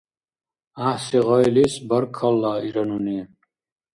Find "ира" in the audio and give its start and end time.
2.67-2.83